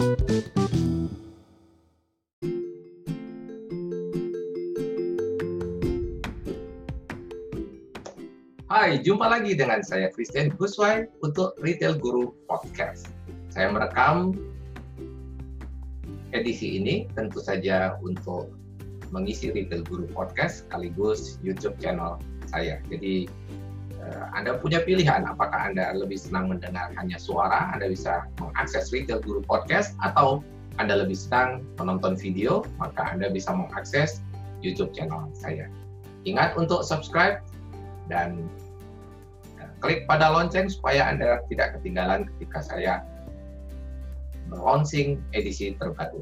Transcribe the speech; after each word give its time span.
Hai, 0.00 0.16
jumpa 9.04 9.28
lagi 9.28 9.52
dengan 9.52 9.84
saya 9.84 10.08
Christian 10.08 10.56
Guswai 10.56 11.04
untuk 11.20 11.52
Retail 11.60 12.00
Guru 12.00 12.32
Podcast. 12.48 13.12
Saya 13.52 13.68
merekam 13.68 14.40
edisi 16.32 16.80
ini 16.80 17.04
tentu 17.12 17.44
saja 17.44 18.00
untuk 18.00 18.56
mengisi 19.12 19.52
Retail 19.52 19.84
Guru 19.84 20.08
Podcast 20.16 20.64
sekaligus 20.64 21.36
YouTube 21.44 21.76
channel 21.76 22.16
saya. 22.48 22.80
Jadi 22.88 23.28
Anda 24.34 24.58
punya 24.58 24.82
pilihan 24.82 25.26
apakah 25.26 25.70
Anda 25.70 25.94
lebih 25.94 26.18
senang 26.18 26.50
mendengar 26.50 26.90
hanya 26.98 27.18
suara, 27.18 27.70
Anda 27.74 27.90
bisa 27.90 28.26
mengakses 28.42 28.90
Retail 28.90 29.22
Guru 29.22 29.42
Podcast 29.46 29.94
atau 30.02 30.42
Anda 30.78 30.98
lebih 31.02 31.18
senang 31.18 31.66
menonton 31.76 32.16
video, 32.16 32.66
maka 32.80 33.12
Anda 33.14 33.30
bisa 33.30 33.52
mengakses 33.52 34.22
YouTube 34.64 34.92
channel 34.92 35.30
saya. 35.36 35.68
Ingat 36.28 36.56
untuk 36.56 36.84
subscribe 36.84 37.40
dan 38.12 38.44
eh, 39.56 39.70
klik 39.80 40.04
pada 40.04 40.28
lonceng 40.28 40.68
supaya 40.68 41.08
Anda 41.08 41.40
tidak 41.48 41.80
ketinggalan 41.80 42.28
ketika 42.36 42.60
saya 42.64 42.94
launching 44.50 45.22
edisi 45.32 45.78
terbaru. 45.78 46.20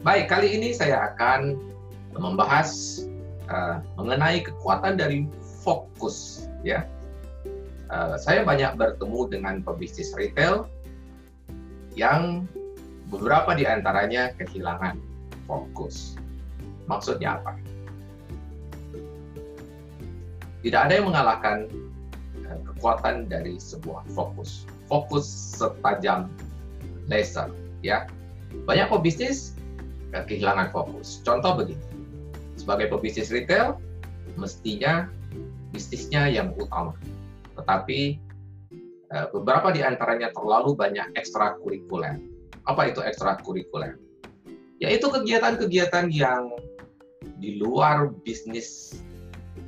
Baik, 0.00 0.32
kali 0.32 0.56
ini 0.56 0.72
saya 0.72 1.12
akan 1.12 1.56
membahas 2.16 3.00
uh, 3.52 3.84
mengenai 4.00 4.44
kekuatan 4.44 4.96
dari 4.96 5.28
fokus 5.60 6.48
ya. 6.64 6.88
Uh, 7.90 8.14
saya 8.16 8.46
banyak 8.46 8.78
bertemu 8.78 9.20
dengan 9.28 9.54
pebisnis 9.66 10.14
retail 10.14 10.70
yang 11.98 12.46
beberapa 13.10 13.50
di 13.58 13.66
antaranya 13.66 14.30
kehilangan 14.38 14.94
fokus. 15.44 16.14
Maksudnya 16.86 17.42
apa? 17.42 17.58
Tidak 20.62 20.80
ada 20.80 20.92
yang 20.92 21.10
mengalahkan 21.10 21.66
uh, 22.46 22.58
kekuatan 22.70 23.26
dari 23.26 23.58
sebuah 23.58 24.06
fokus. 24.14 24.64
Fokus 24.86 25.26
setajam 25.58 26.30
laser 27.10 27.50
ya. 27.82 28.06
Banyak 28.66 28.90
pebisnis 28.90 29.58
kehilangan 30.14 30.70
fokus. 30.70 31.22
Contoh 31.26 31.58
begini. 31.58 31.82
Sebagai 32.54 32.90
pebisnis 32.92 33.34
retail 33.34 33.78
mestinya 34.38 35.10
bisnisnya 35.70 36.30
yang 36.30 36.54
utama. 36.58 36.94
Tetapi 37.56 38.00
eh, 39.10 39.26
beberapa 39.34 39.70
di 39.74 39.80
antaranya 39.82 40.30
terlalu 40.34 40.76
banyak 40.76 41.14
ekstrakurikuler. 41.16 42.18
Apa 42.68 42.92
itu 42.92 43.00
ekstrakurikuler? 43.02 43.98
Yaitu 44.80 45.08
kegiatan-kegiatan 45.08 46.08
yang 46.12 46.50
di 47.40 47.60
luar 47.60 48.12
bisnis 48.24 49.00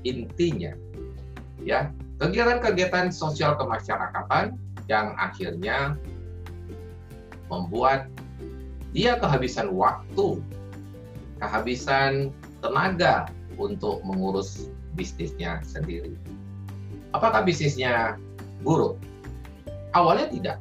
intinya. 0.05 0.73
Ya, 1.63 1.95
kegiatan-kegiatan 2.19 3.15
sosial 3.15 3.55
kemasyarakatan 3.55 4.59
yang 4.91 5.15
akhirnya 5.15 5.95
membuat 7.47 8.11
dia 8.93 9.17
kehabisan 9.17 9.73
waktu, 9.73 10.43
kehabisan 11.41 12.35
tenaga 12.61 13.29
untuk 13.57 14.01
mengurus 14.05 14.73
bisnisnya 14.97 15.61
sendiri. 15.65 16.15
Apakah 17.13 17.45
bisnisnya 17.45 18.17
buruk? 18.65 18.97
Awalnya 19.93 20.33
tidak, 20.33 20.59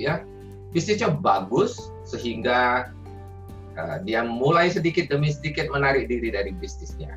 ya. 0.00 0.24
Bisnisnya 0.72 1.12
bagus 1.12 1.76
sehingga 2.08 2.90
uh, 3.76 3.96
dia 4.02 4.24
mulai 4.24 4.72
sedikit 4.72 5.12
demi 5.12 5.30
sedikit 5.30 5.68
menarik 5.70 6.08
diri 6.08 6.32
dari 6.32 6.50
bisnisnya. 6.56 7.14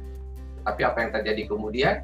Tapi 0.67 0.81
apa 0.84 0.98
yang 1.00 1.12
terjadi 1.16 1.48
kemudian? 1.48 2.04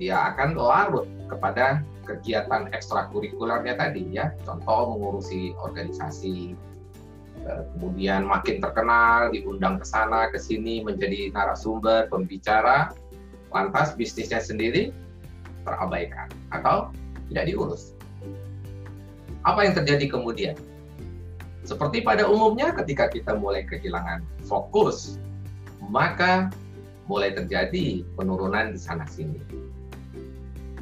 Dia 0.00 0.32
akan 0.32 0.56
larut 0.56 1.04
kepada 1.28 1.84
kegiatan 2.08 2.72
ekstrakurikulernya 2.72 3.76
tadi 3.76 4.16
ya, 4.16 4.32
contoh 4.48 4.96
mengurusi 4.96 5.52
organisasi, 5.60 6.56
kemudian 7.76 8.26
makin 8.26 8.58
terkenal, 8.62 9.30
diundang 9.32 9.78
ke 9.80 9.86
sana, 9.86 10.28
ke 10.30 10.38
sini, 10.38 10.82
menjadi 10.84 11.32
narasumber, 11.32 12.06
pembicara, 12.08 12.92
lantas 13.50 13.94
bisnisnya 13.98 14.38
sendiri 14.38 14.94
terabaikan 15.66 16.30
atau 16.54 16.90
tidak 17.30 17.44
diurus. 17.50 17.92
Apa 19.44 19.64
yang 19.66 19.74
terjadi 19.76 20.06
kemudian? 20.10 20.56
Seperti 21.64 22.00
pada 22.00 22.24
umumnya 22.26 22.72
ketika 22.72 23.08
kita 23.12 23.36
mulai 23.36 23.62
kehilangan 23.68 24.24
fokus, 24.48 25.20
maka 25.92 26.48
mulai 27.06 27.34
terjadi 27.36 28.06
penurunan 28.16 28.72
di 28.74 28.80
sana-sini 28.80 29.40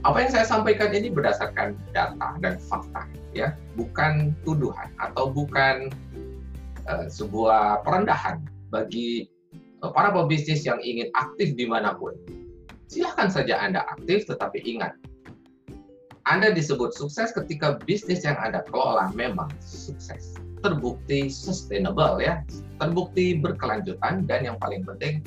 apa 0.06 0.22
yang 0.22 0.30
saya 0.30 0.46
sampaikan 0.46 0.94
ini 0.94 1.10
berdasarkan 1.10 1.74
data 1.90 2.38
dan 2.38 2.54
fakta, 2.70 3.02
ya, 3.34 3.58
bukan 3.74 4.30
tuduhan 4.46 4.94
atau 5.02 5.26
bukan 5.26 5.90
sebuah 7.09 7.84
perendahan 7.84 8.41
bagi 8.72 9.28
uh, 9.84 9.93
para 9.93 10.12
pebisnis 10.12 10.65
yang 10.65 10.81
ingin 10.81 11.12
aktif 11.16 11.53
di 11.56 11.69
mana 11.69 11.97
pun. 11.97 12.16
Silahkan 12.88 13.28
saja 13.28 13.60
Anda 13.60 13.84
aktif, 13.84 14.25
tetapi 14.25 14.65
ingat, 14.65 14.97
Anda 16.25 16.53
disebut 16.53 16.97
sukses 16.97 17.37
ketika 17.37 17.76
bisnis 17.84 18.25
yang 18.25 18.41
Anda 18.41 18.65
kelola 18.69 19.12
memang 19.12 19.53
sukses, 19.60 20.37
terbukti 20.65 21.28
sustainable, 21.28 22.16
ya, 22.21 22.41
terbukti 22.81 23.37
berkelanjutan, 23.41 24.25
dan 24.25 24.41
yang 24.49 24.56
paling 24.56 24.88
penting 24.88 25.20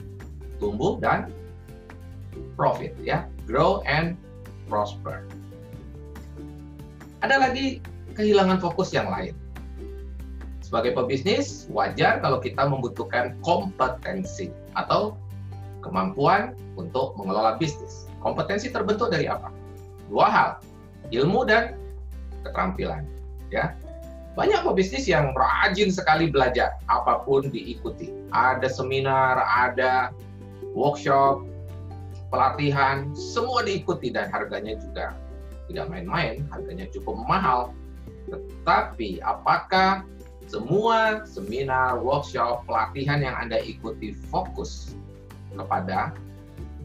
tumbuh 0.58 0.98
dan 1.02 1.30
profit, 2.58 2.94
ya, 3.02 3.30
grow 3.46 3.86
and 3.86 4.18
prosper. 4.66 5.22
Ada 7.22 7.38
lagi 7.50 7.82
kehilangan 8.18 8.58
fokus 8.58 8.90
yang 8.90 9.10
lain. 9.10 9.38
Sebagai 10.72 10.96
pebisnis, 10.96 11.68
wajar 11.68 12.24
kalau 12.24 12.40
kita 12.40 12.64
membutuhkan 12.64 13.36
kompetensi 13.44 14.56
atau 14.72 15.20
kemampuan 15.84 16.56
untuk 16.80 17.12
mengelola 17.20 17.60
bisnis. 17.60 18.08
Kompetensi 18.24 18.72
terbentuk 18.72 19.12
dari 19.12 19.28
apa? 19.28 19.52
Dua 20.08 20.32
hal, 20.32 20.50
ilmu 21.12 21.44
dan 21.44 21.76
keterampilan. 22.48 23.04
Ya, 23.52 23.76
banyak 24.40 24.64
pebisnis 24.64 25.12
yang 25.12 25.36
rajin 25.36 25.92
sekali 25.92 26.32
belajar, 26.32 26.80
apa 26.88 27.20
pun 27.28 27.52
diikuti. 27.52 28.08
Ada 28.32 28.72
seminar, 28.72 29.44
ada 29.44 30.16
workshop, 30.72 31.44
pelatihan, 32.32 33.12
semua 33.12 33.68
diikuti 33.68 34.08
dan 34.08 34.32
harganya 34.32 34.80
juga 34.80 35.20
tidak 35.68 35.92
main-main, 35.92 36.48
harganya 36.48 36.88
cukup 36.96 37.20
mahal. 37.28 37.76
Tetapi 38.32 39.20
apakah 39.20 40.08
semua 40.52 41.24
seminar, 41.24 41.96
workshop, 42.04 42.68
pelatihan 42.68 43.24
yang 43.24 43.36
Anda 43.40 43.64
ikuti 43.64 44.12
fokus 44.28 45.00
kepada 45.56 46.12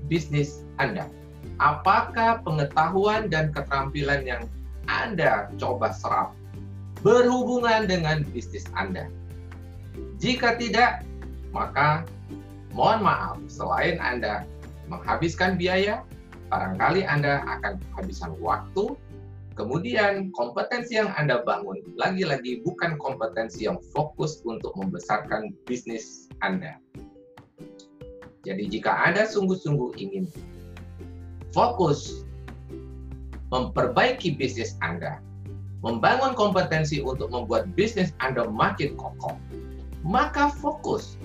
bisnis 0.07 0.63
Anda? 0.79 1.11
Apakah 1.59 2.47
pengetahuan 2.47 3.27
dan 3.27 3.51
keterampilan 3.51 4.23
yang 4.23 4.47
Anda 4.87 5.51
coba 5.59 5.91
serap 5.91 6.31
berhubungan 7.03 7.91
dengan 7.91 8.23
bisnis 8.31 8.71
Anda? 8.79 9.11
Jika 10.23 10.55
tidak, 10.63 11.03
maka 11.51 12.07
mohon 12.71 13.03
maaf, 13.03 13.43
selain 13.51 13.99
Anda 13.99 14.47
menghabiskan 14.87 15.59
biaya, 15.59 16.07
barangkali 16.55 17.03
Anda 17.03 17.43
akan 17.43 17.83
kehabisan 17.83 18.39
waktu, 18.39 18.95
kemudian 19.57 20.31
kompetensi 20.37 21.01
yang 21.01 21.11
Anda 21.17 21.41
bangun 21.43 21.81
lagi-lagi 21.97 22.61
bukan 22.63 23.01
kompetensi 23.01 23.65
yang 23.65 23.81
fokus 23.91 24.45
untuk 24.45 24.77
membesarkan 24.77 25.57
bisnis 25.65 26.29
Anda. 26.45 26.77
Jadi 28.45 28.69
jika 28.71 28.95
Anda 29.03 29.27
sungguh-sungguh 29.27 29.99
ingin 29.99 30.29
fokus 31.51 32.23
memperbaiki 33.51 34.37
bisnis 34.37 34.77
Anda, 34.85 35.19
membangun 35.81 36.37
kompetensi 36.37 37.01
untuk 37.01 37.33
membuat 37.33 37.73
bisnis 37.75 38.13
Anda 38.21 38.45
makin 38.47 38.95
kokoh, 38.95 39.35
maka 40.05 40.53
fokus. 40.53 41.17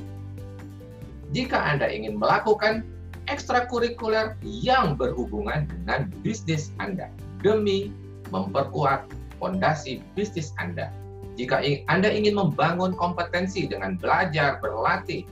Jika 1.35 1.59
Anda 1.59 1.91
ingin 1.91 2.15
melakukan 2.15 2.87
ekstrakurikuler 3.29 4.39
yang 4.41 4.95
berhubungan 4.95 5.67
dengan 5.69 6.09
bisnis 6.25 6.73
Anda 6.79 7.11
demi 7.45 7.93
memperkuat 8.31 9.05
fondasi 9.37 10.01
bisnis 10.15 10.55
Anda. 10.57 10.89
Jika 11.35 11.63
Anda 11.87 12.11
ingin 12.11 12.35
membangun 12.35 12.95
kompetensi 12.95 13.67
dengan 13.67 13.95
belajar, 13.95 14.59
berlatih, 14.59 15.23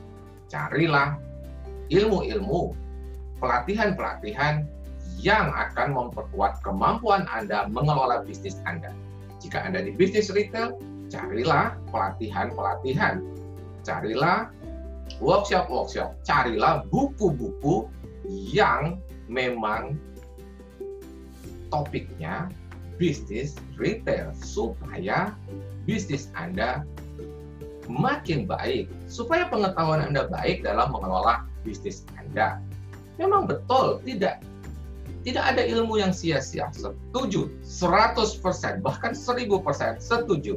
carilah 0.48 1.19
ilmu-ilmu, 1.92 2.75
pelatihan-pelatihan 3.44 4.63
yang 5.19 5.51
akan 5.51 5.92
memperkuat 5.96 6.63
kemampuan 6.63 7.28
Anda 7.31 7.68
mengelola 7.68 8.24
bisnis 8.24 8.60
Anda. 8.63 8.96
Jika 9.44 9.63
Anda 9.63 9.84
di 9.84 9.92
bisnis 9.96 10.31
retail, 10.31 10.80
carilah 11.12 11.75
pelatihan-pelatihan. 11.92 13.24
Carilah 13.84 14.51
workshop-workshop. 15.19 16.16
Carilah 16.24 16.88
buku-buku 16.88 17.88
yang 18.28 19.00
memang 19.28 20.00
topiknya 21.69 22.50
bisnis 23.00 23.56
retail 23.80 24.36
supaya 24.36 25.34
bisnis 25.88 26.28
Anda 26.36 26.84
makin 27.90 28.46
baik, 28.46 28.92
supaya 29.10 29.50
pengetahuan 29.50 30.04
Anda 30.06 30.30
baik 30.30 30.62
dalam 30.62 30.94
mengelola 30.94 31.48
bisnis 31.66 32.06
Anda. 32.19 32.62
Memang 33.18 33.50
betul, 33.50 34.04
tidak 34.06 34.44
tidak 35.24 35.44
ada 35.56 35.63
ilmu 35.66 36.00
yang 36.00 36.16
sia-sia. 36.16 36.72
Setuju, 36.72 37.51
100%, 37.66 38.80
bahkan 38.80 39.12
1000% 39.12 40.00
setuju. 40.00 40.56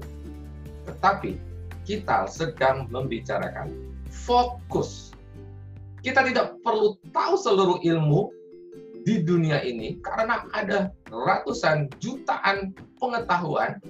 Tetapi 0.87 1.39
kita 1.83 2.31
sedang 2.31 2.87
membicarakan 2.91 3.75
fokus. 4.07 5.11
Kita 6.03 6.23
tidak 6.27 6.59
perlu 6.63 6.99
tahu 7.11 7.35
seluruh 7.39 7.79
ilmu 7.83 8.31
di 9.03 9.23
dunia 9.27 9.63
ini 9.63 9.99
karena 10.03 10.47
ada 10.55 10.95
ratusan 11.11 11.91
jutaan 11.99 12.71
pengetahuan 13.03 13.83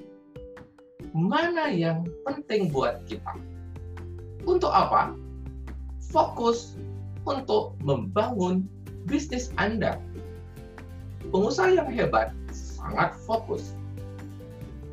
mana 1.13 1.69
yang 1.69 2.09
penting 2.25 2.73
buat 2.73 3.05
kita. 3.05 3.37
Untuk 4.49 4.73
apa? 4.73 5.13
Fokus 6.09 6.81
untuk 7.29 7.77
membangun 7.85 8.65
bisnis 9.07 9.53
Anda. 9.61 10.01
Pengusaha 11.29 11.77
yang 11.77 11.89
hebat 11.93 12.33
sangat 12.51 13.15
fokus. 13.29 13.77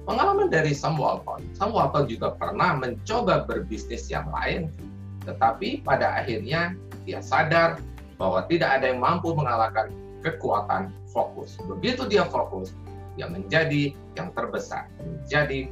Pengalaman 0.04 0.50
dari 0.50 0.74
Sam 0.74 0.98
Walton, 0.98 1.46
Sam 1.54 1.70
Walton 1.70 2.10
juga 2.10 2.34
pernah 2.34 2.74
mencoba 2.74 3.46
berbisnis 3.46 4.10
yang 4.10 4.26
lain, 4.34 4.74
tetapi 5.22 5.86
pada 5.86 6.18
akhirnya 6.18 6.74
dia 7.06 7.22
sadar 7.22 7.78
bahwa 8.18 8.44
tidak 8.50 8.82
ada 8.82 8.90
yang 8.90 9.00
mampu 9.00 9.32
mengalahkan 9.38 9.94
kekuatan 10.22 10.92
fokus. 11.12 11.56
Begitu 11.66 12.08
dia 12.08 12.28
fokus, 12.28 12.76
dia 13.16 13.28
menjadi 13.28 13.96
yang 14.16 14.32
terbesar, 14.36 14.88
menjadi 15.00 15.72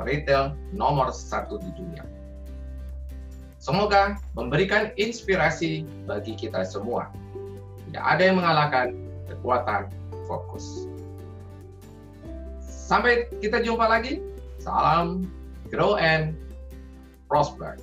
retail 0.00 0.56
nomor 0.72 1.12
satu 1.12 1.60
di 1.60 1.70
dunia. 1.76 2.04
Semoga 3.62 4.18
memberikan 4.34 4.90
inspirasi 4.98 5.86
bagi 6.10 6.34
kita 6.34 6.66
semua. 6.66 7.14
Tidak 7.86 8.02
ada 8.02 8.22
yang 8.26 8.42
mengalahkan 8.42 8.98
kekuatan 9.30 9.86
fokus. 10.26 10.90
Sampai 12.66 13.30
kita 13.38 13.62
jumpa 13.62 13.86
lagi. 13.86 14.18
Salam, 14.58 15.30
grow 15.70 15.94
and 15.94 16.34
prosper. 17.30 17.78